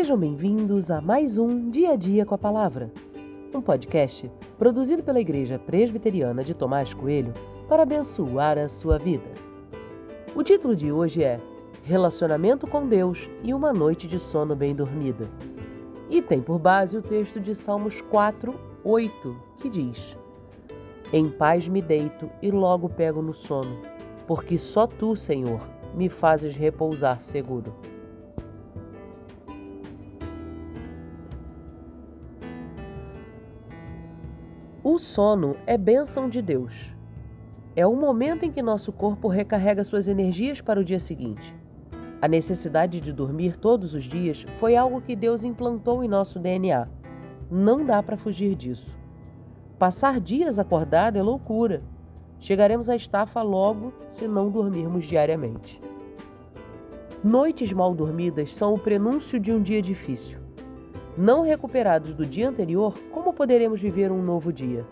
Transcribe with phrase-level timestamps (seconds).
[0.00, 2.90] Sejam bem-vindos a mais um Dia a Dia com a Palavra,
[3.54, 7.34] um podcast produzido pela Igreja Presbiteriana de Tomás Coelho
[7.68, 9.30] para abençoar a sua vida.
[10.34, 11.38] O título de hoje é
[11.84, 15.28] Relacionamento com Deus e uma noite de sono bem dormida.
[16.08, 20.16] E tem por base o texto de Salmos 4, 8, que diz:
[21.12, 23.76] Em paz me deito e logo pego no sono,
[24.26, 25.60] porque só tu, Senhor,
[25.94, 27.74] me fazes repousar seguro.
[34.82, 36.90] O sono é bênção de Deus.
[37.76, 41.54] É o momento em que nosso corpo recarrega suas energias para o dia seguinte.
[42.22, 46.88] A necessidade de dormir todos os dias foi algo que Deus implantou em nosso DNA.
[47.50, 48.98] Não dá para fugir disso.
[49.78, 51.82] Passar dias acordado é loucura.
[52.38, 55.78] Chegaremos à estafa logo se não dormirmos diariamente.
[57.22, 60.39] Noites mal dormidas são o prenúncio de um dia difícil.
[61.18, 64.86] Não recuperados do dia anterior, como poderemos viver um novo dia?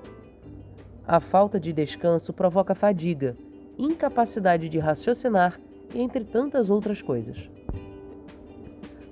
[1.07, 3.37] A falta de descanso provoca fadiga,
[3.79, 5.59] incapacidade de raciocinar
[5.95, 7.49] entre tantas outras coisas.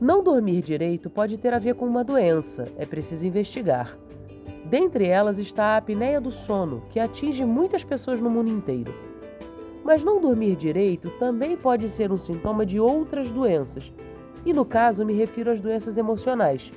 [0.00, 3.96] Não dormir direito pode ter a ver com uma doença, é preciso investigar.
[4.64, 8.92] Dentre elas está a apneia do sono, que atinge muitas pessoas no mundo inteiro.
[9.84, 13.92] Mas não dormir direito também pode ser um sintoma de outras doenças,
[14.44, 16.70] e no caso me refiro às doenças emocionais,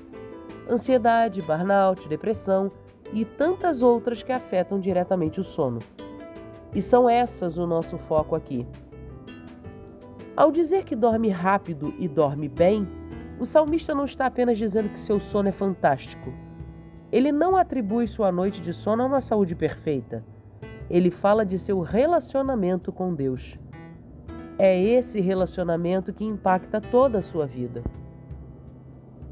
[0.70, 2.70] ansiedade, burnout, depressão
[3.12, 5.80] e tantas outras que afetam diretamente o sono.
[6.74, 8.68] E são essas o nosso foco aqui.
[10.36, 12.88] Ao dizer que dorme rápido e dorme bem,
[13.40, 16.32] o salmista não está apenas dizendo que seu sono é fantástico.
[17.12, 20.24] Ele não atribui sua noite de sono a uma saúde perfeita
[20.90, 23.58] ele fala de seu relacionamento com Deus.
[24.58, 27.84] É esse relacionamento que impacta toda a sua vida.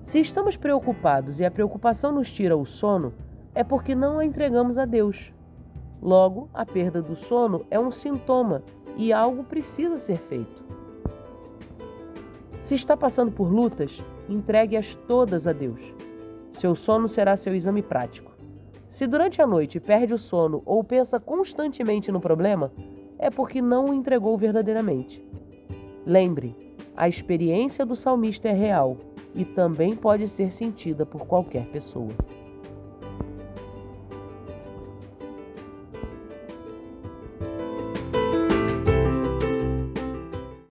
[0.08, 3.14] Se estamos preocupados e a preocupação nos tira o sono,
[3.54, 5.34] é porque não a entregamos a Deus.
[6.02, 8.64] Logo, a perda do sono é um sintoma
[8.96, 10.64] e algo precisa ser feito.
[12.58, 15.82] Se está passando por lutas, entregue-as todas a Deus.
[16.54, 18.32] Seu sono será seu exame prático.
[18.88, 22.72] Se durante a noite perde o sono ou pensa constantemente no problema,
[23.20, 25.22] é porque não o entregou verdadeiramente.
[26.06, 26.67] Lembre,
[26.98, 28.98] a experiência do salmista é real
[29.36, 32.10] e também pode ser sentida por qualquer pessoa.